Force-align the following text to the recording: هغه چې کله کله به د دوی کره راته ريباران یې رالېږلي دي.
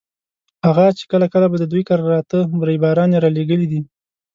هغه 0.65 0.85
چې 0.97 1.03
کله 1.11 1.25
کله 1.33 1.45
به 1.51 1.57
د 1.59 1.65
دوی 1.71 1.83
کره 1.89 2.03
راته 2.13 2.39
ريباران 2.67 3.09
یې 3.13 3.19
رالېږلي 3.25 3.67
دي. 3.71 3.81